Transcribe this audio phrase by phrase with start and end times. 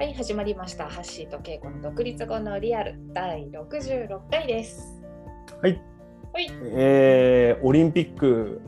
[0.00, 0.88] はい、始まりました。
[0.88, 4.98] ハッシーとケイコの独立後のリアル第66回です。
[5.60, 5.78] はい。
[6.32, 6.50] はい。
[6.74, 8.62] えーオリンピック、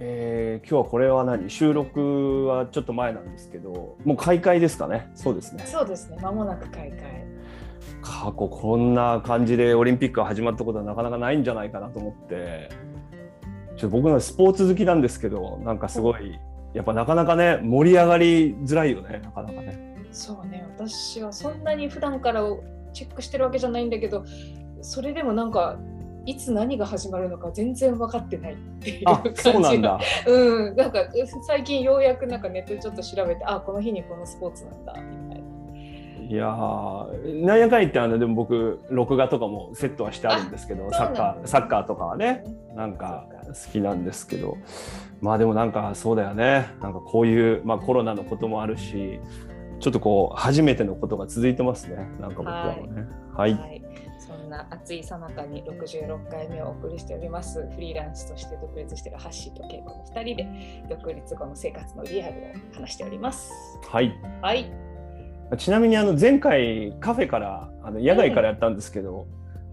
[0.00, 1.48] えー今日はこれは何？
[1.48, 5.12] 収録はちょっと前なんですけど、もう開会ですかね？
[5.14, 5.62] そうですね。
[5.64, 6.16] そうですね。
[6.20, 7.24] 間もなく開会。
[8.02, 12.68] 過去こんな感じでオリンピックが始まったことはなかなかないんじゃないかなと思って、
[13.76, 16.36] ちょっと僕のスポーツ好きなんですけど、なんかすごい、
[16.72, 19.93] やっぱなかなかね、盛り上がりづらいよね、なかなかね。
[20.14, 20.66] そうね。
[20.76, 22.42] 私はそんなに普段から
[22.92, 24.24] チェックしてるわけじゃないんだけど、
[24.80, 25.76] それでもなんか。
[26.26, 30.00] いつ何が始まるのか全然分かってないっていうあ感じ、そうなんだ。
[30.26, 31.00] うん、なんか
[31.46, 35.44] 最近ようやくなんかネットでちょっと調べて、あ、この日にこのスポーツなんだみたいな。
[36.26, 44.56] いやーなんやかんやってあのでも僕録画とかもセットはしてあるんですけどあサッカーサッカーとかはねなんか好きなんですけど
[45.20, 49.20] まあでもなんかそうだよねなんかこういう、まあ、コロナのこともあるし
[49.80, 51.96] ちょっとこう初めてのことが続いてますね。
[52.20, 53.06] なんか僕らもね。
[53.34, 53.82] はい、はい、
[54.18, 57.68] そんな暑いさなかに66回目をお送りしております。
[57.74, 63.52] フリーランスとして独立しているハッシーとケイコの2人で独立後の生活のリアルを話しております。
[63.86, 64.70] はい、はい、
[65.58, 69.26] ちなみにあの前回カフェからあの野外からやったんですけど、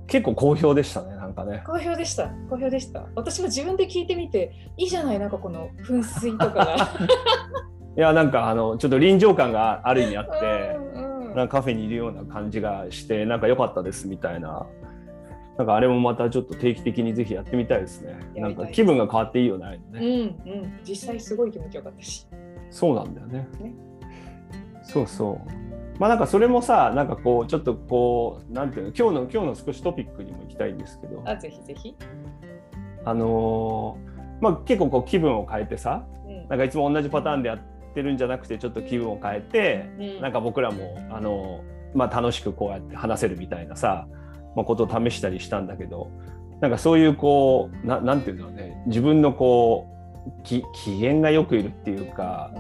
[0.08, 1.64] 結構好評でしたねなんかね。
[1.66, 2.30] 好評でした。
[2.50, 3.08] 好評でした。
[3.16, 6.76] 私も自分で聞いてみていいじゃないなんかこの噴水とかが。
[7.98, 10.80] いやなんかあのちょっと臨場感がある意味あって。
[10.96, 14.66] うんうんなんかカフェにいるような感じがしてなんか良かったですみたいな。
[15.58, 18.18] なんかあれもまたちょっと定期的にぜひやってみたいですね。
[18.36, 19.80] なんか気分が変わっていいよね。
[19.94, 22.28] うんうん、実際すごい気持ちよかったし。
[22.70, 23.48] そうなんだよね。
[23.60, 23.74] ね。
[24.84, 26.00] そうそう。
[26.00, 31.22] まあなんかそれもさなんかこうちょっとこうなんていうの今日の今日の少しトピックにも行きたいんですけど。
[31.26, 31.96] あ、ぜひぜひ。
[33.06, 34.12] あのー
[34.42, 36.48] まあ結構こう気分を変えてさうん。
[36.48, 37.60] なんかいつも同じパターンでやっ
[37.94, 41.62] てるんじゃなくてちょっと気分を変えてうんなんか僕らもあの、
[41.94, 44.08] まあ、楽しくこうやって話せるみたいなさ、
[44.56, 46.10] まあ、ことを試したりしたんだけど
[46.60, 49.88] なんかそういうこうななんていうんだろうね自分のこ
[50.40, 52.52] うき機嫌がよくいるっていうか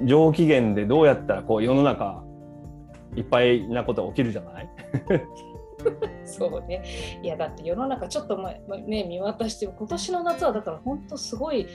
[0.00, 2.22] うん上機嫌でどうやったらこう世の中
[3.16, 4.68] いっぱいなことが起きるじゃない？
[6.24, 6.82] そうね。
[7.22, 11.66] いやだって世の中ちょっと前まね見渡して今年の夏はだから本当すごい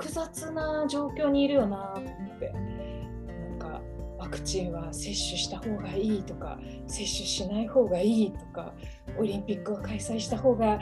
[0.00, 2.52] 複雑な状況にいるよなって。
[2.52, 3.82] なんか
[4.18, 8.74] ワクチンは接種した方がいいとか接種しない方がいいとか
[9.18, 10.78] オリンピックを開催した方が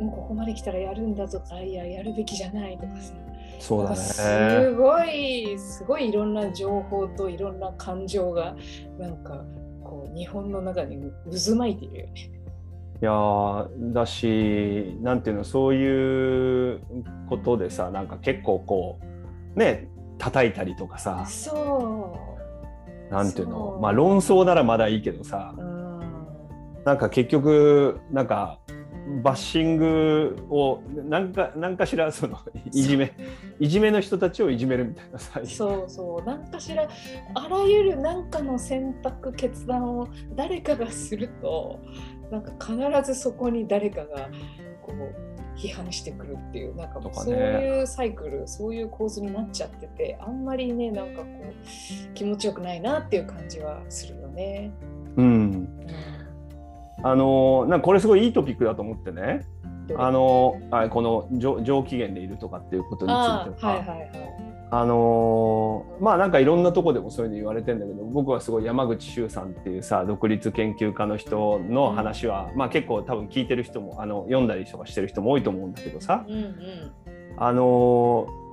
[0.00, 3.14] もうここまで来たらやるんだとかいややるべきじゃないとかさ。
[3.60, 4.70] そうだなんかすね。
[4.72, 8.56] ごいすごいいろんな情報といろんな感情が
[8.98, 9.44] なんか
[9.82, 10.98] こう日本の中に
[11.30, 12.30] 渦巻いているよね。
[13.02, 16.80] いやーだしなんていうのそういう
[17.28, 18.98] ことでさなんか結構こ
[19.54, 19.88] うね
[20.18, 22.16] 叩いたりとかさそ
[23.10, 25.60] なんていうのまあ論争ならまだいいけどさう。
[25.60, 25.84] うん。
[26.84, 28.58] なんか結局なんか
[29.22, 32.38] バッシングをなんかなんかしらその
[32.72, 33.12] いじめ
[33.60, 36.24] いじめの人たちをいじめるみたいなさそうそう。
[36.24, 36.88] なんかしら
[37.34, 41.80] あらゆる何かの選択決断を誰かがすると、
[42.34, 44.28] なんか必ずそこに誰かが
[44.82, 54.72] こう批判してくるっていうなんかもうそういうサイクル、そういう構図になっちゃってて、あんまりねなんかこう気持ちよくないなっていう感じはするよね。
[55.16, 55.26] うん。
[55.26, 55.68] うん。
[57.04, 59.46] あのなんかこれすごいいいトピックだと思ってね。
[59.96, 63.74] あのあこの上上機嫌でいるとかっていうことについあては。
[63.74, 64.43] ーはいはいはい。
[64.80, 76.92] あのーまあなんかいろんなとこでもそういうの言われてんだけど僕はすごい山口周さんっていうさ独立研究家の人の話は、まあ結構多分聞いてる人もあの読んだりとかしてる人も多いと思うんだけどさ、うんうん。
[77.36, 78.44] あのー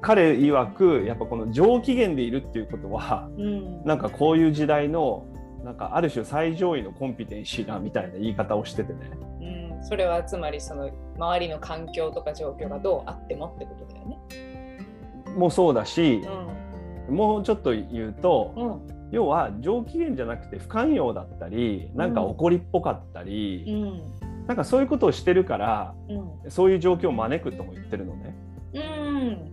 [0.00, 5.26] 彼曰くやっぱこの上機嫌でいるっていうことはうん、なんかこういう時代の
[5.64, 9.10] なんかある種最上位のコンピテンシーだみたいな言い方をしててね。
[9.42, 14.18] うん、それはつまりその周りの環境とか状況がどうあってもってことだよね。
[15.36, 16.22] もそうだし
[17.08, 28.34] う、んもうちょっと言うと、うん要は上機嫌じゃなくて不寛容だったりなんか怒りっぽかったり、うんなんかそういうことをしてるからうんそういう状況を招くとも言ってるのね。
[28.74, 29.52] うん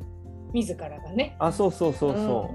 [0.53, 1.35] 自らがね。
[1.39, 2.49] あそうそうそうそ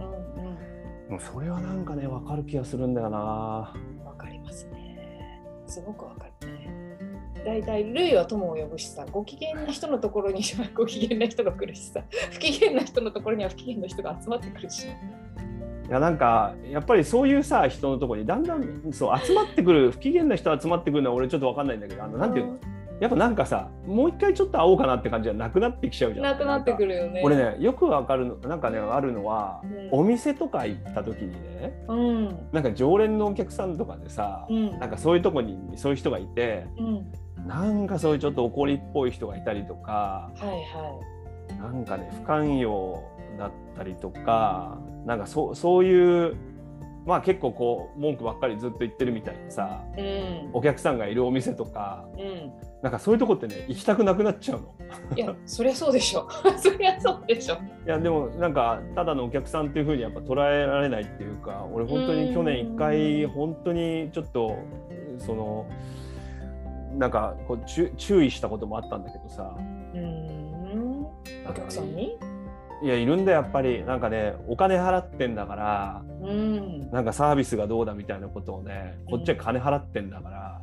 [1.11, 1.13] う。
[1.13, 3.75] んうんそれはなんかね分かる気がするんだよな。
[4.01, 5.43] うん、わかりますね。
[5.67, 6.24] すごくわか。
[7.45, 12.03] だいたい類は友を呼ぶしさ、ご機嫌な人のところには ご機嫌な人が来るしさ、
[12.33, 14.87] 不機嫌な人のところには不機嫌な人が集まってくるし。
[15.87, 22.57] いやなんかやっぱりそういうさ人のところにだんだんそう集まってくる不機嫌な人集まってくるのは俺ちょっと分かんないんだけどあのなんていうの、
[23.01, 26.25] やっぱなんかさもう一回ちょっと会おうかなって感じじゃなくなってきちゃうじゃん。
[26.25, 27.21] なくなってくるよね。
[27.23, 29.89] 俺ねよくわかるのなんかねあるのは、うん。
[29.91, 32.39] お店とか行った時にねうん。
[32.53, 34.79] なんか常連のお客さんとかでさ、うん。
[34.79, 37.13] なんかそういうとこにそういう人がいてうん
[37.47, 41.01] なんかそういうちょっと怒りっぽい人がいたりとかはいは
[41.61, 43.03] なんかね不寛容
[43.39, 46.37] だったりとかなんかそうそういう
[47.07, 50.01] まあ結構こう文句ばっかりずっと言ってるみたいなさい。
[50.01, 52.53] うんお客さんがいるお店とかうん。
[52.83, 54.75] なんかそういうとこってね行きたくなくなっちゃうの。
[55.17, 56.29] いやそりゃそうでしょ。
[56.57, 57.55] そりゃそうでしょ。
[57.55, 64.57] いやでもなんかただのお客さんっていう風にやっぱ捉えられないっていうか俺本当に去年一回本当にちょっと
[65.19, 65.67] その
[66.99, 69.55] なんかこう注注意したこともあったんだけどさ
[69.95, 71.07] うん。
[71.47, 72.17] お客さんに？
[72.83, 76.91] いやいるんだよやっぱりなんかねお金払ってんだからうん。
[76.91, 80.61] なんかサービスがどうだみたいなことをねこっちは金払ってんだから、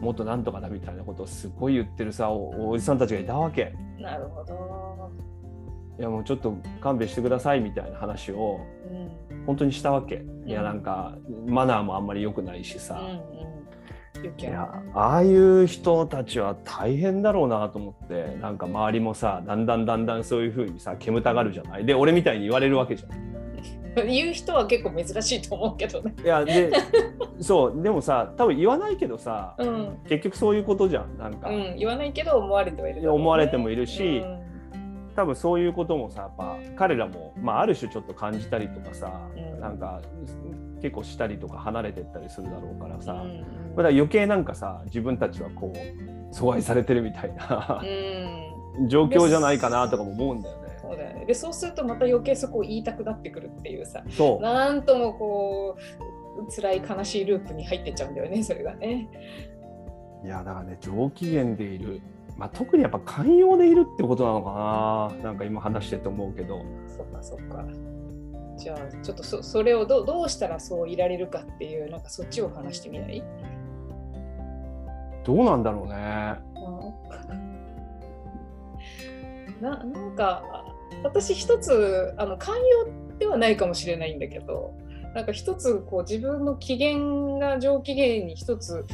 [0.00, 5.10] もっとなんとかだみたいなことをすごい言ってるさおおじさんたちがいたわけなるほど。
[5.98, 9.44] いやもうちょっと勘弁してくださいみたいな話をうん。
[9.46, 11.16] 本当にしたわけいやなんか
[11.46, 13.18] マナーもあんまり良くないしさ、うんうん。
[14.94, 21.84] ああいう人たちは大変だろうなと思ってなんか周りもさだんだんだんだんそういう風にさ煙たがるじゃない？
[21.84, 23.24] で俺みたいに言われるわけじゃん。
[24.08, 26.14] 言う人は結構珍しいと思うけどね。
[26.24, 26.70] いやで
[27.40, 29.98] そうでもさ多分言わないけどさうん。
[30.08, 31.76] 結局そういうことじゃんなんか、うん。
[31.76, 34.43] 言わないけど思われてはいる、いや思われてもいるしうん
[35.14, 40.02] 多分そういうこともさやっぱ彼らも、まあ、ある種ちょっと感じたりとかさ、うんなんか
[40.82, 48.88] 結構したりとか離れてったりするだろうからさ、うんまあだから余計なんかさ自分たちはこう阻害されてるみたいなうん。
[48.88, 50.76] 状況じゃないかなとかも思うんだよね。
[50.80, 51.24] そうだよね。
[51.26, 54.02] でそうするとまた余計そこを言いたくなってくるっていうさ。
[54.10, 59.08] そうなんともこう辛い悲しいループに入ってっちゃうんだよねそれがね。
[60.24, 62.00] いやだからね上機嫌でいる、
[62.36, 67.64] まあ、特にやっぱ寛容でいるってことなのかななんか今話してて思うけどそっかそっか。
[68.56, 73.22] じゃあちょっとそそれをどどうしたらそういられるかっていうなんかそっちを話してみない、
[75.24, 76.36] どうなんだろうね。
[76.56, 77.54] うん
[79.60, 80.64] ななんか
[81.02, 84.74] 私一つあの寛容ではないかもしれないんだけど
[85.14, 88.84] なんか一つこう自分の機嫌が上機嫌に一つ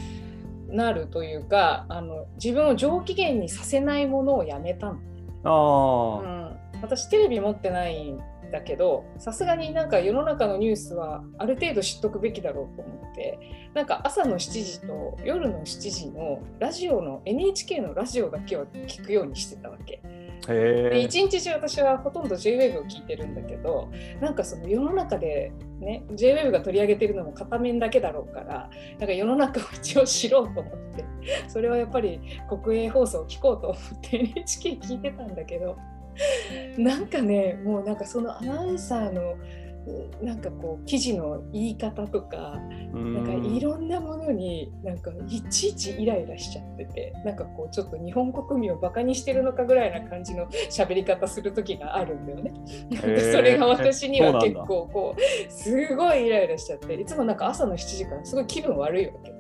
[0.71, 4.99] なるというかあの自分を上機嫌にさせないものをやめたの。
[5.43, 8.21] ああ、うん、私テレビ持ってないん
[8.51, 20.03] だけどさすがになんか世の中のニュースはある程度知っとくべきだろうと思ってなんか朝の7時と夜の7時のラジオの NHK のラジオだけは聞くようにしてたわけ。
[20.99, 23.91] 一日中私はほとんど JWAVE を聞いてるんだけど
[24.21, 31.05] なんかその世の中でね JWAVE が取り上げてるのも片面だけだろうからなんか世の中を一応知ろうと思って
[31.49, 32.21] それはやっぱり
[32.65, 35.77] 国営放送を聞こうと思って NHK 聞いてたんだけど
[36.77, 39.37] なんかねもうなんかそのアナウンサーの
[40.23, 42.61] なんかこう記事の言い方とか
[42.93, 52.53] なんかいろんなものになんかいちいちイライラしちゃっててなんかこうちょっと日本国民をバカにしてるのかぐらいな感じの喋り方する時があるんだよね。
[52.91, 59.40] なんかそれが私には結構こうすごいイライラしちゃっていつもなんか朝の7時からすごい気分悪いわけ。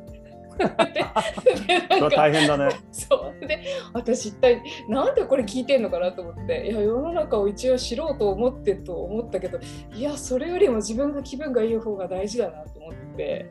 [2.14, 2.68] 大変だね。
[2.92, 3.60] そうで
[3.92, 9.58] 私一体なんでこれ聞いてんのかなと思っていや世の中を一応知ろうと思ってと思ったけど
[9.94, 13.50] いやそれよりも自分が気分がいい方が大事だなと思って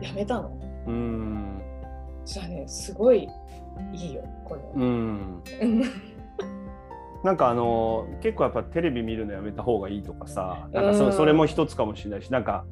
[0.00, 0.58] やめたの。
[0.86, 1.62] うん。
[2.24, 3.28] じゃあねすごい
[3.92, 4.60] いいよこれ。
[4.74, 5.42] うん。
[5.60, 5.82] う ん
[7.22, 12.64] なんかあの結構やっぱテレビ見るのやめた方がいいとかさなんかそ,、うんそれも一つかもしれないしなんか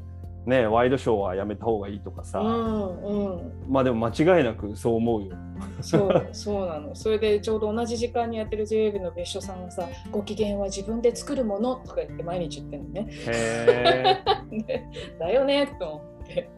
[0.47, 5.37] ねワイドショーはやめた方がいいとかさ、うんうんまあでも間違いなくそう思うよ。
[5.81, 13.09] そう そうなのそれでちょうど同じ時間にやってる JWAVE の別所さんがさ「ご機嫌は自分で作るもの」とか言って毎日言ってるのね。
[13.11, 14.23] へ
[14.53, 14.62] え。
[14.62, 14.87] で
[15.19, 16.49] だよねと思って。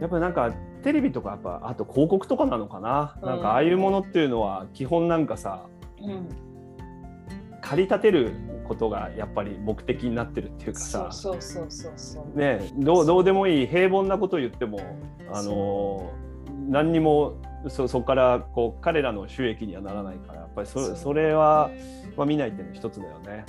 [0.00, 5.66] やっぱりなんかテレビとかやっぱあと広告とかなのかな、うんなんかああいうものっていうのは基本なんかさ
[6.02, 6.51] うん
[7.62, 8.32] 駆り立てる
[8.68, 11.08] ことがやっぱり目的になってるっていうかさ。
[11.10, 12.38] そうそうそうそうそう。
[12.38, 14.80] ねどうどうでもいい平凡なことを言っても
[15.32, 16.12] あの
[16.68, 21.70] 何にもそそこからこう彼らの収益にはならないからやっぱりそそれは、
[22.16, 23.44] まあ、見ないっていうのは一つだよね。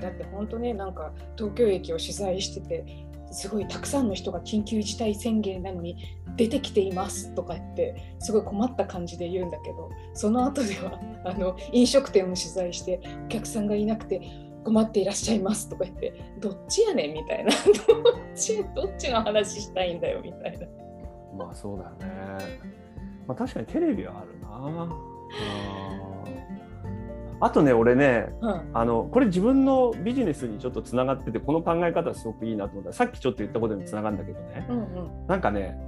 [0.00, 5.96] だって本当ねなんか東京駅を取材しててすごいたくさんの人が緊急事態宣言なのに
[6.36, 14.22] 出てきていますとか言ってすごい困った感じで言うんだけどその後ではあの飲食店を取材してお客さんがいなくて
[14.64, 17.56] 困っていらっしゃいますとか言ってどっちやねんみたいなどっ
[18.36, 20.66] ちどっちの話したいんだよみたいな。
[21.36, 22.60] まあそうだよね。
[23.26, 25.14] まあ、確かにテレビはあるなあ
[27.52, 28.70] とね俺ねうん。
[28.72, 32.92] あのこれ自分のビジネスにちょっとつながっててこの考え方すごくいいなと思った。
[32.92, 34.66] さっきちょっと言ったことにつながるんだけどね。
[34.68, 35.26] うんうん。
[35.26, 35.78] なんかね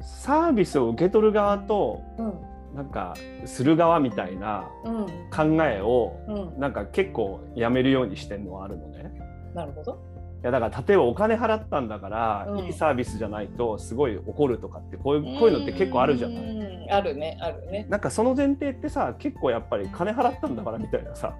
[0.00, 2.34] サービスを受け取る側とうん。
[2.74, 3.14] なんか
[3.44, 5.06] する側みたいなうん。
[5.30, 6.60] 考えをうん。
[6.60, 9.12] なんか結構やめるようにしてるのはあるのね。
[9.54, 10.13] なるほど。
[10.44, 16.84] いやだから例えばお金払ったんだから、うんいいサービスじゃないとすごい怒るとかってこういうこういうのって結構あるじゃない？
[16.84, 16.90] い。
[16.90, 17.86] あるねあるね。
[17.88, 21.34] なんかその前提ってさ結構やっぱり金払ったんだからみたいなさ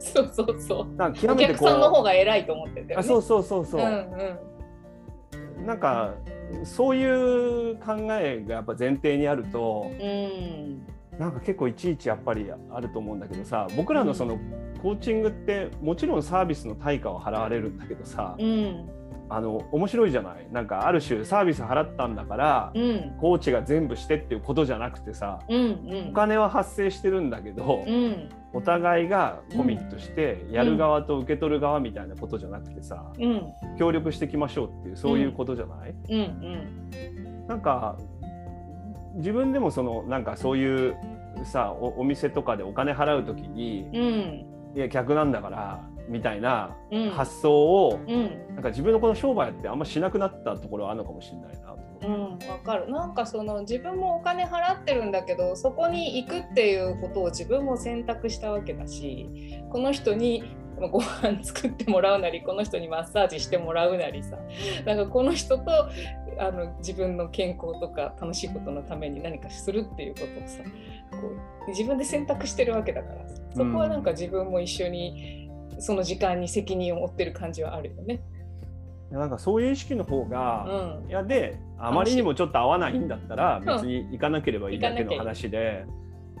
[0.00, 0.96] そうそうそう。
[0.96, 2.94] なんか極おめてこう客さんの方が偉いと思ってたよね。
[2.96, 4.38] あそうそうそうそう、うんうん
[5.64, 6.12] なんか
[6.64, 10.84] そういう考えがやっぱ前提にあるとうん
[11.16, 14.40] なんか結構いちいちやっぱりあると思うんだけどさ僕らのその
[14.82, 18.90] コーチングってもちろんサービスの対価は払われるんだけどさうん。
[19.30, 20.46] あの面白いじゃない？
[20.52, 23.16] なんかある種サービス払ったんだからうん。
[23.18, 28.28] コーチが全部してっていうことじゃなくてさうんお金は発生してるんだけどうん。
[28.52, 33.42] お互いがコミットしてやる側と受け取る側みたいなことじゃなくてさうん。
[33.78, 35.94] 協力していきましょうっていうそういうことじゃない？
[36.10, 37.46] うんうん。
[37.46, 37.96] なんか
[39.14, 40.96] 自分でもそのなんかそういう
[41.44, 47.10] さおお店とかでお金払う時にうんいや客なんだからみたいなうん。
[47.10, 48.54] 発想をうん。
[48.54, 51.72] なんか自分のこの商売ってあんましなくなったところはあるのかもしれないな
[52.04, 52.90] うん、わかる。
[52.90, 60.42] なんかその自分もお金払ってるんだけどそこに行くっていうことを自分も選択したわけだしこの人に
[60.80, 64.36] まあご飯作ってもらうなりこの人にマッサージしてもらうなりさ
[64.84, 65.64] なんかこの人と
[66.38, 70.62] あの自分の健康とか楽しいことのために何かするっていうことをさ
[71.10, 71.32] こ
[71.66, 78.22] う自分で選択してるわけだからさそこはなんか自分も一緒にその時間に責任を負ってる感じはあるよね。
[79.10, 85.84] うなんかそういう意識の方うが、んいやであまりにもちょっと合わないんだったらん別に行かなければいいだけの話で、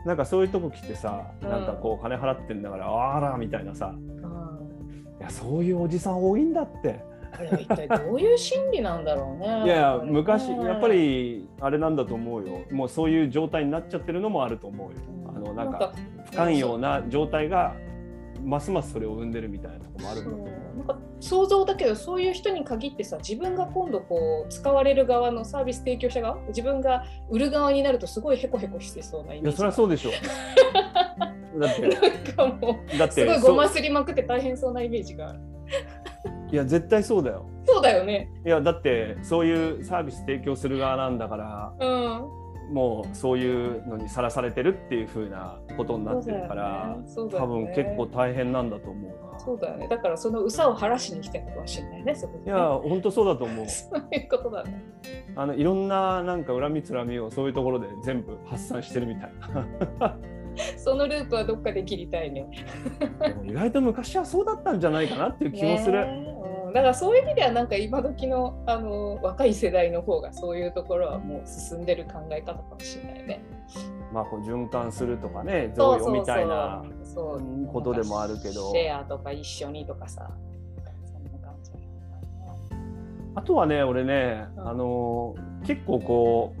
[0.06, 7.11] なんかそういうとこ来てさ、うんなんかこう金払ってんだからあらみたいなさうんいやそういうおじさん多いんだって。
[7.32, 9.46] あれは一体どういう心理なんだろうね。
[9.46, 12.60] いやいや昔うんやっぱりあれなんだと思うよ。
[12.70, 14.96] もうそういう状態になっちゃってるのもあると思うよ。
[15.28, 15.92] あのなんか
[16.26, 17.74] 不寛容な状態が
[18.44, 20.48] ますますそれを生んでるみたいなところもあるんだと思う。
[20.78, 30.10] なんか想像だけどそういう人に限ってさ自分が今度こう使われる側のサービス提供者側自分が売る側になるとすごいヘコヘコしてそうなイいやメージそりゃそうでしょ。
[31.60, 32.00] だってなん
[32.34, 35.40] かもだってうすごいごますりまくって大変そうなイメージがある
[36.52, 37.46] いや絶対そうだよ。
[37.64, 38.30] そうだよね。
[38.44, 41.86] いやだってそういうサービス提供する側なんだからう
[42.28, 42.42] ん。
[42.72, 47.46] もうそういうのにさらされてるっていう風なことになってるから、そうだよね。
[47.46, 49.38] 多分結構大変なんだと思うな。
[49.38, 49.88] そうだよね。
[49.88, 52.44] だからそのうさを晴らしに来てるのかもしれないねそこでね。
[52.46, 53.68] いや本当そうだと思う。
[53.68, 54.82] そういうことだね。
[55.36, 59.32] あのいろんななんか恨みつらみをそういうところで全部発散してるみたい
[59.98, 60.16] な。
[60.78, 62.46] そのループはどっかで切りたいね。
[63.44, 66.06] 意外と昔はそうだったんじゃないかなっていう気もする。
[66.06, 66.31] ね
[66.72, 73.44] だからそういう意味ではなんか今時のあの若い世代の方がそういうところはもう進んでる考え方かもしれないね。
[74.12, 76.84] まあこう循環するとかね贈与みたいな
[77.72, 78.72] ことでもあるけど。
[78.72, 80.30] シェアとか一緒にとかさ。
[83.34, 84.68] あとはね俺ね、うん。
[84.68, 86.54] あの結構こ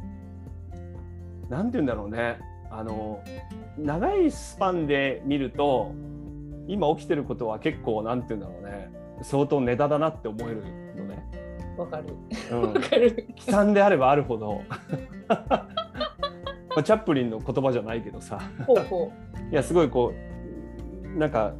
[1.48, 2.38] うなんて言うんだろうね。
[2.70, 3.22] あの
[3.78, 5.92] 長いスパンで見ると
[6.68, 8.81] 今起きてることは結構なんて言うんだろうね
[9.22, 10.62] 相当ネタだなって思える
[10.96, 11.22] のね。
[11.78, 12.04] わかる
[12.50, 13.26] うんわかる。
[13.46, 14.60] 悲惨であればあるほど
[15.28, 15.66] ま
[16.76, 19.12] あチャップリンの言葉じゃないけどさほうほ
[19.50, 20.12] いやすごいこ
[21.14, 21.52] うなんか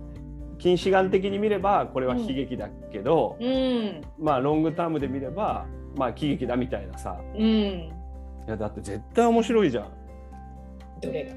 [0.59, 3.45] 近視眼的に見ればこれは悲劇だけど、う。
[3.45, 5.67] うんまあロングタームで見れば
[5.97, 7.43] まあ喜劇だみたいなさうん。
[7.43, 7.93] い
[8.47, 9.87] やだって絶対面白いじゃん
[11.01, 11.33] どれが？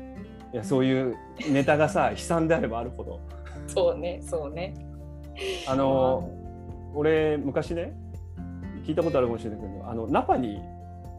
[0.54, 1.16] いやそういう
[1.52, 3.20] ネタがさ悲惨であればあるほど
[3.68, 4.74] そうねそうね。
[5.68, 6.30] あの
[6.94, 7.94] 俺昔ね
[8.86, 10.60] 聞いたことあるかもしれないけどあのナパに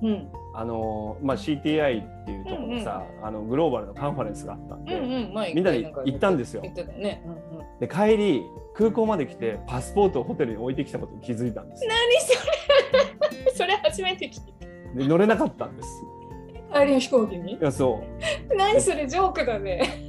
[0.02, 0.28] うん。
[0.54, 5.34] あの、まあ、CTI っていうところのさ、あのグローバルのカンファレンスがあったんうんで、うん。
[5.34, 6.62] 前みんなで行ったんですよ。
[6.62, 7.22] 言ってたね。
[7.24, 7.78] うんうん。
[7.80, 8.42] で帰り
[8.74, 11.90] 空港まで来てパスポートをホテルに置いてきたことに気づいたんですよ。
[11.90, 12.32] 何そ
[13.46, 13.52] れ。
[13.56, 16.02] それ初めて聞いで乗れなかったんです。
[16.72, 16.80] た。
[16.80, 17.54] 帰りの飛行機に？
[17.54, 18.02] いやそ
[18.54, 20.05] 何それジョークだね。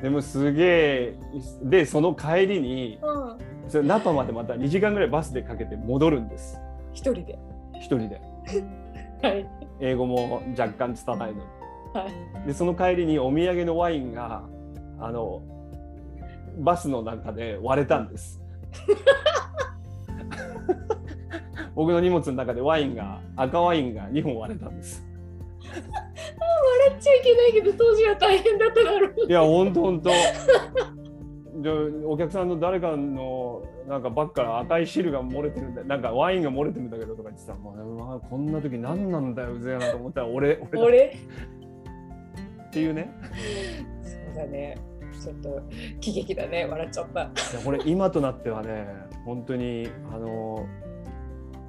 [0.00, 1.14] うでもすげえ
[1.62, 3.36] でその帰りにうん。
[3.68, 6.58] それナパまでまた2時間ぐらいバスでかけて戻るんです
[6.92, 7.38] 一人で。
[7.74, 8.20] 一人で
[9.22, 9.46] はい。
[9.80, 11.38] 英語も若干拙いのに
[11.92, 12.06] は
[12.44, 12.46] い。
[12.46, 14.42] でその帰りにお土産のワインが
[15.00, 15.42] あの
[16.58, 18.40] バスの中で割れたんです
[21.74, 25.04] 僕の荷物の中でワインが赤ワインが2本割れたんです
[26.96, 29.14] っちゃいけないけど当時は大変だっただろう。
[29.28, 31.72] いや本当本当じゃ
[32.06, 41.18] お客さんの誰かのなんかバッグから赤い汁が漏れてるんだなんかワインが漏れてるんだけどとか言ってさもう、まあ、こんな時何なんだようぜえなと思ったら俺俺俺？
[42.68, 43.10] っていうね。
[44.02, 44.76] そうだね。
[45.18, 45.62] ちょっと
[46.00, 46.66] 喜劇だね。
[46.66, 47.22] 笑っちゃった。
[47.22, 47.30] いや
[47.64, 48.86] これ今となってはね
[49.24, 50.66] 本当にあの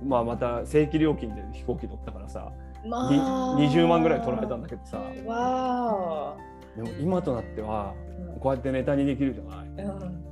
[0.06, 2.51] まあまた正規料金で飛行機乗ったからさ、
[2.86, 4.98] まにあ20万ぐらい取られたんだけどさ。
[5.26, 6.36] わ
[6.76, 9.68] でも今となってはーこうやってネタにできるじゃない？
[9.86, 10.24] うん、うん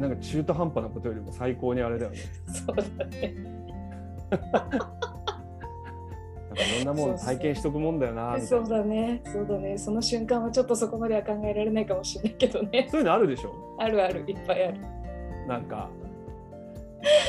[0.00, 2.18] なんか中途半端なことよりも最高にあれだよね。
[2.48, 3.34] そうだね。
[4.30, 4.78] なんか
[6.80, 8.62] いろんなもの体験しとくもんだよなそいう。
[8.62, 8.68] な。
[8.78, 9.20] だね。
[9.24, 9.76] そうだね。
[9.78, 12.86] その瞬間はちょっとそこまでは考えられないかもしれないけどね。
[12.90, 13.52] そういうのあるでしょ？
[13.78, 14.20] あるある。
[14.26, 14.78] いっぱいある。
[15.48, 15.88] なんか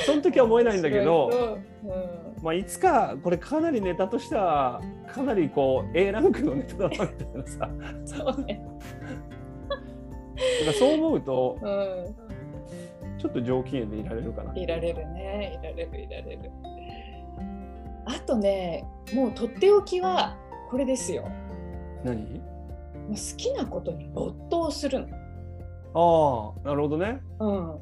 [0.05, 4.81] その時は思えないんだけど、 うん、まあ、いつかこれかなりネタとしては
[5.13, 7.69] かなりこう A ランクのネタだなみたいなさ。
[8.05, 8.65] そうね。
[10.79, 13.19] そう思うとうん。
[13.19, 14.53] ちょっと上機嫌でいられるかな。
[14.55, 15.59] いられるね。
[15.61, 16.51] いられるいられる。
[18.05, 20.37] あとねもうとっておきは
[20.69, 21.29] これですよ。
[22.03, 22.21] 何？
[22.23, 25.07] もう好きなことに没頭するの。
[25.95, 27.21] ああなるほどね。
[27.39, 27.81] うん、も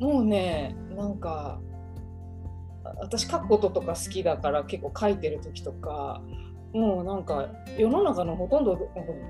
[0.00, 1.65] うねなんかあ
[2.98, 6.22] 私書くこととか好きだから結構書いてる時とか
[6.72, 8.78] もうなんか世の中のほとんどの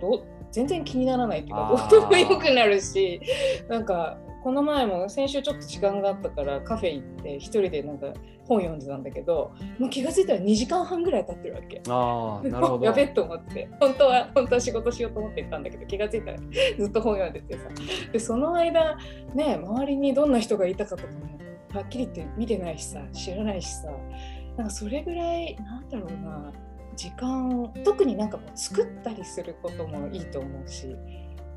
[0.01, 3.21] こ全然気にならないっていうかどうでもよくなるし
[3.69, 8.13] なんかこの前も先週ちょっと時間があったからカフェ行って一人でなんか
[8.47, 11.83] 本読んでたんだけどもう気が付いたら2時間半ぐらい経ってるわけ。
[11.89, 12.85] ああ なるほど。
[12.85, 13.69] やべえと思って。
[13.81, 16.39] 本当は本当は仕事しようと思って行ったんだけど気が付いたら
[16.79, 17.69] ずっと本読んでてさ。
[18.13, 18.97] でその間
[19.35, 21.46] ね周りにどんな人がいたかとかも
[21.76, 23.88] はっきり言って見てないしさ知らないしさ
[24.56, 26.52] なんかそれぐらいなんだろうな
[26.97, 30.97] 時間特になんかもう作ったりすることもいいと思うし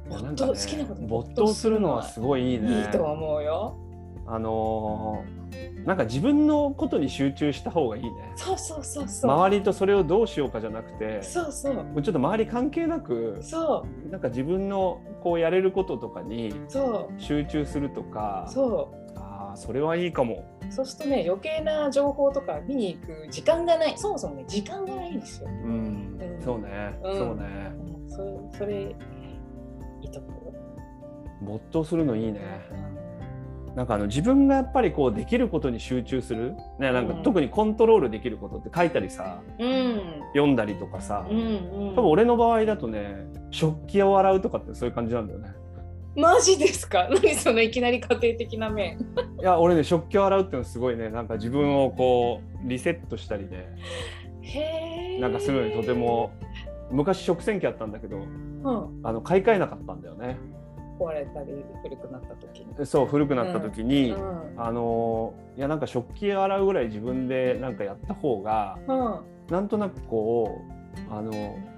[0.09, 3.77] 没頭、好きなことに没頭するのはすごいいいねいいと思うよ。
[4.25, 5.39] あのー
[5.85, 9.31] なんか自分のことに集中した方がいいねそうそうそうそう。
[9.31, 19.08] 周りとそれをどうしようかじゃなくてそうそうもうちょっと周り関係なくそうなんか自分のこうやれることとかにそう集中するとかそう。
[19.59, 20.45] それはいいかも。
[20.69, 23.93] そうするとね余計な情報とか見に行く時間がない。
[23.98, 25.50] そもそもね時間がないんですよ。
[25.50, 27.15] うん、うんそうね、うん。
[27.15, 27.43] そうね。
[27.83, 28.95] うんそれそれ
[30.01, 30.53] いいと思うよ。
[31.41, 32.39] 没頭するのいいね。
[33.75, 40.01] なんかあの自分がやっぱりこうできることに集中する、ね、なんかうん特にコントロールできることって書いたりさうん。
[40.33, 41.95] 読んだりとかさ、うんうん。
[41.95, 45.50] 多分俺の場合だとね食器を洗うとかってそういう感じなんだよね。
[46.20, 47.08] マジですか？
[47.12, 49.00] 何そのいきなり家庭的な面。
[49.40, 51.10] いや俺ね食器を洗うっていうのはすごいね。
[51.10, 53.70] なんか自分をこうリセットしたりね。
[54.42, 55.20] へえ。
[55.20, 56.32] なんかするのにとても。
[56.92, 60.38] 昔食洗機あったんだけどうん、あの買い替えなかったんだよね。
[61.00, 61.53] 壊れたり
[61.84, 62.86] 古くなった時に。
[62.86, 64.53] そう古くなった時に、うん。
[64.58, 70.62] あのいやなんか食器を洗うぐらい自分でなんかやった方がうん、なんとなくこ
[71.12, 71.32] うあの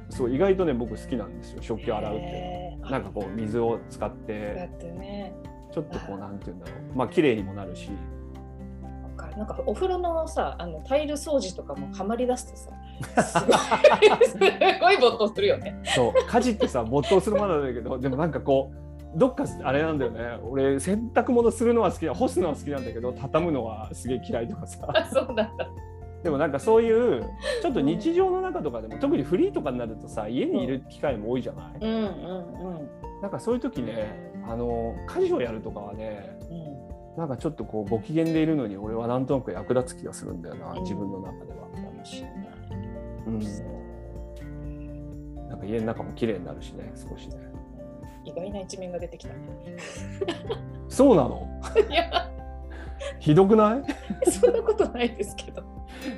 [0.09, 5.33] そう意外とね僕好きなんですよ食器を洗うっていうのなんかこう水を使っだてってね。
[5.73, 6.97] ちょっとこうなんて言うんだろう。
[6.97, 7.89] まあ綺麗にもなるし。
[9.37, 12.71] なんかお風呂のさあのタイル掃除とかもハマりだすとさ
[13.23, 14.37] すごいす
[14.79, 15.79] ごい没頭するよね。
[15.85, 16.13] そう。
[16.27, 18.71] 家事ってさ没頭するものなんだけどでもなんかこ
[19.15, 20.39] うどっかあれなんだよね。
[20.43, 24.85] 俺洗濯物するのは好きだ干すのは好きなんだけど畳むのはすげえ嫌いとかさ。
[24.93, 25.69] あそうなんだ。
[26.23, 27.23] でもなんかそういう
[27.61, 32.89] ちょっと日常の中とかでも特にフリーとかになるとさ家にいる機会も多いじゃない、うんうん
[33.21, 37.17] なんかそういう時ねあの家事をやるとかはねうんうん。
[37.17, 41.67] なんかちょっとこうご機嫌でいるのに俺はなんとなく役立つ気がするんだよな、うん自分の中では。
[43.27, 43.39] うん、
[45.49, 47.35] なんか家の中も綺麗になるしね少しね。
[48.25, 49.33] 意外な一面が出てきた。
[50.89, 51.47] そうなの？
[51.89, 52.30] いや、
[53.19, 53.83] ひどくない？
[54.31, 55.61] そんなことないですけど。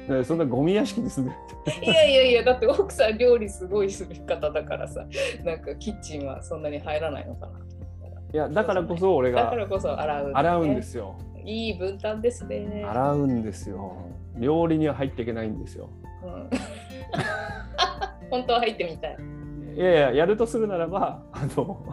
[0.07, 5.05] ねそんなゴミ屋敷に住んでる いやいやいや、だって奥さん料理すごいする方だからさ、
[5.43, 7.59] なんかキッチンはそんなに入らないのかな。
[8.33, 10.81] いやだからこそ俺がだからこそ洗う、洗うんで。
[10.81, 11.15] すよ。
[11.45, 12.83] いい分担ですね。
[12.87, 13.93] 洗うんですよ。
[14.37, 15.89] 料理には入っていけないんですよ。
[16.23, 16.49] うん、
[18.29, 19.17] 本当は入ってみたい。
[19.75, 21.83] いやいややるとするならばあの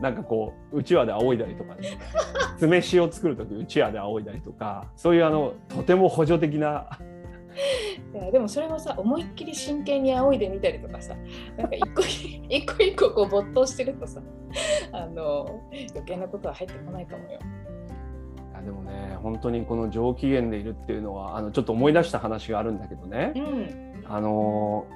[0.00, 1.98] なんかこううちわで仰いだりとかね。
[2.58, 6.88] 酢飯を作る時うちわで仰いだりとかそういうあのとても補助的な。
[8.14, 11.14] いやでもそれもさ思いっきり真剣に仰いでみたりとかさ
[11.56, 12.02] なんか一個
[12.48, 14.20] 一個一個こう没頭してるとさ
[14.92, 15.60] あの
[15.90, 17.38] 余計なことは入ってこないかもよ。
[18.64, 23.32] でもね本当にこの上機嫌でいるっていうのはあのちょっと思い出した話があるんだけどね。
[23.36, 24.04] うん。
[24.06, 24.86] あの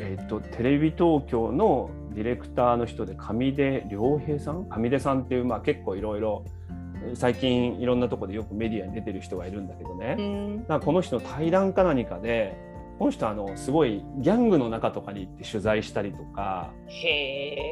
[0.00, 4.66] えっとテレビ東京のディレクターの人で上出良平さん？
[4.68, 6.44] 上出さんっていう、まあ、結構いろいろ
[7.14, 10.80] 最近いろんなとこでよくメディアに出てる人がいるんだけどね、うん。
[10.80, 12.56] この人の対談か何かで
[12.98, 16.72] この人はあのすごいギャングの中とかに行って取材したりとか。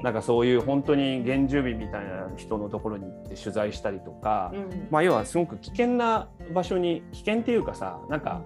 [0.03, 4.89] なんかそういう本当に原住民みたいな人のところに行って取材したりとか、うん。
[4.91, 8.43] まあ、要はすごく危険な場所に危険っていうかさなんか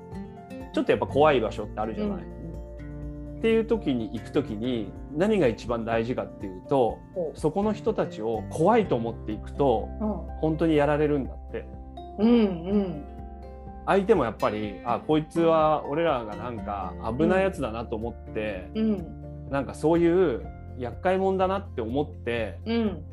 [0.74, 2.24] ちょっとやっぱ怖い場所ってあるじゃない。
[3.38, 10.04] っていう時に行く時に何が一番大事かっていうとほそこの人たちを怖いと思っていくとう
[10.40, 11.66] 本当にやられるんだって。
[12.18, 12.32] うんう
[12.78, 13.04] ん。
[13.84, 19.48] 相手もやっぱりあこいつは俺らがなんか危ないやつだなと思って、うん。
[19.50, 20.46] なんかそういう
[20.78, 23.04] 厄介者だなって思ってうん。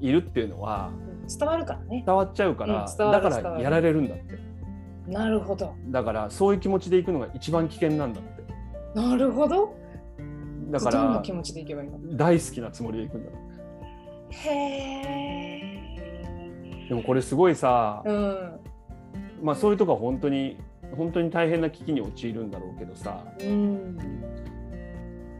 [0.00, 0.92] いるっていうのは
[1.28, 2.02] 伝わるからね。
[2.06, 4.38] 伝わっちゃうから、うんだからやられるんだって。
[5.06, 5.74] なるほど。
[5.88, 8.39] だからそういう気持ちで行くのが一番危険なんだって
[8.94, 9.74] なるほど。
[10.70, 11.98] だからどんな気持ちでいけばいいの？
[12.16, 13.30] 大好きなつもりで行くんだ
[14.30, 14.50] へ
[16.86, 16.86] え。
[16.88, 18.60] でもこれすごいさ、うん。
[19.42, 20.58] まあそういうとこは本当に
[20.96, 23.98] 本当に大変な危機に陥るんだろうけどさうん。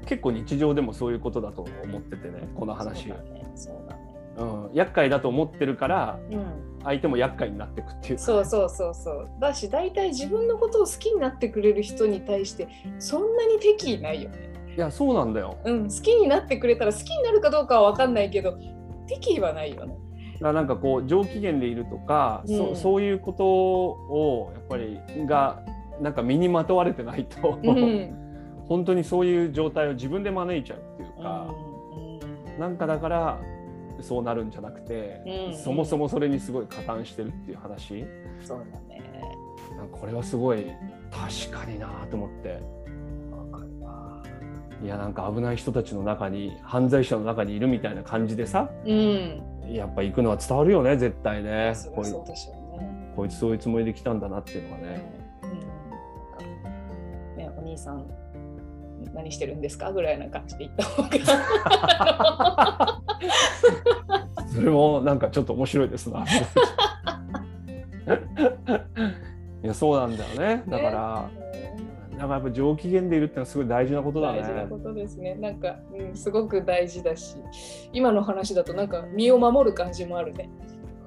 [0.06, 3.52] 結構日常でもそういうことだと思っててねこの話そうだね。
[3.54, 4.00] そうだね。
[4.38, 6.69] うん、厄介だと思ってるからうん。
[6.84, 9.28] 相手も厄介になっていくっていうかそうそうそうそう。
[9.40, 14.50] だし大体自分のことを好きになってくれる人に対してそんなに敵意ないよね。
[14.76, 15.82] いやそうなんだようん。
[15.84, 18.58] 好きになってくれたら好きになるかどうかは分かんないけど
[19.06, 19.98] 敵意はないよね。
[20.40, 25.62] なんかこう上機嫌でいるとか、うんそそういうことをやっぱりが
[26.00, 28.16] なんか身にまとわれてないと、うん。
[28.68, 31.52] 本当にそういう状態を自分で招いちゃうっていうか、
[32.58, 33.40] なんかだから
[34.02, 38.46] そうなるんじゃなくて、うんそもそもそれにすごい加担してるっていう話うん。
[38.46, 39.02] そうだね。
[39.92, 40.66] これはすごい
[41.10, 42.80] 確かになと思って。
[44.82, 49.42] いやなんか危ない人たちの中に犯罪者の中にいるみたいな感じでさうん。
[49.68, 53.12] やっぱ行くのは伝わるよね絶対ねこいゃそうでしょうね。
[53.14, 55.20] こいつそういうつもりで来たんだなっていうのがね。
[55.42, 58.06] うんね、お兄さん
[59.14, 61.10] 何してるんですかぐらいな感じで言った方が
[64.52, 66.24] それもなんかちょっと面白いですな。
[69.62, 70.62] いやそうなんだよね。
[70.68, 71.30] だから、
[72.18, 74.40] なんかやっぱ上機嫌でいるってのはすごい大事なことだね。
[74.40, 75.34] 大事なことですね。
[75.36, 77.36] なんか、うん、すごく大事だし、
[77.92, 80.50] 今の話だとなんか身を守る感じもあるね。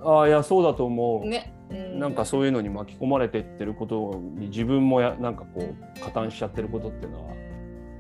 [0.03, 1.27] ああいやそうだと思う。
[1.27, 1.53] ね。
[1.69, 7.33] うん、なんかそういうのに巻き込まれていってることに自分もやなんかこう加担しちゃってることっていうのは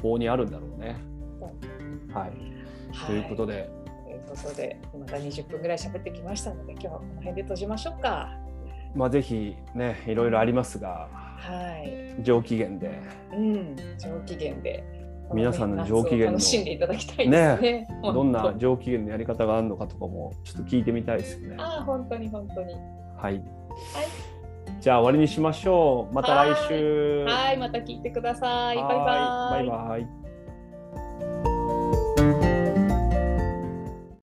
[0.03, 0.97] 法にあるんだろうね。
[2.13, 2.29] はい。
[2.91, 3.69] はということで、
[4.05, 8.29] ということで、また20分ぐらい喋ってきましたので、今日はこの辺で閉じましょうか。
[8.95, 12.23] まあぜひねいろいろありますがはい。
[12.23, 13.01] 上機嫌で
[13.33, 14.83] うん、上機嫌で。
[15.33, 17.87] 皆さんの上機嫌の楽しんでいただきたいですね。
[18.03, 21.55] どんな上機嫌のやり方があるのかとかもちょっと聞いてみたいですよね。
[21.57, 22.75] ああ、本当に本当に。
[23.17, 23.41] はい。
[24.83, 26.13] じゃあ終わりにしましょう。
[26.13, 27.23] また来週。
[27.23, 28.75] はい、また聞いてください。
[28.75, 28.97] バイバイ。
[28.97, 30.22] はいバイバイ。